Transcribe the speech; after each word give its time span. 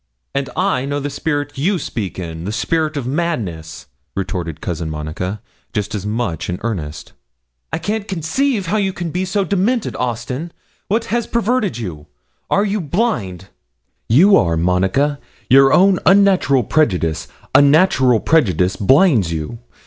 'And 0.33 0.49
I 0.55 0.85
know 0.85 0.99
the 0.99 1.11
spirit 1.11 1.59
you 1.59 1.77
speak 1.77 2.17
in, 2.17 2.45
the 2.45 2.51
spirit 2.51 2.97
of 2.97 3.05
madness,' 3.05 3.85
retorted 4.15 4.59
Cousin 4.59 4.89
Monica, 4.89 5.43
just 5.73 5.93
as 5.93 6.07
much 6.07 6.49
in 6.49 6.57
earnest. 6.63 7.13
'I 7.71 7.77
can't 7.77 8.07
conceive 8.07 8.65
how 8.65 8.77
you 8.77 8.93
can 8.93 9.11
be 9.11 9.25
so 9.25 9.43
demented, 9.43 9.95
Austin. 9.97 10.51
What 10.87 11.05
has 11.13 11.27
perverted 11.27 11.77
you? 11.77 12.07
are 12.49 12.65
you 12.65 12.81
blind?' 12.81 13.49
'You 14.09 14.35
are, 14.37 14.57
Monica; 14.57 15.19
your 15.51 15.71
own 15.71 15.99
unnatural 16.07 16.63
prejudice 16.63 17.27
unnatural 17.53 18.21
prejudice, 18.21 18.75
blinds 18.75 19.31
you. 19.31 19.59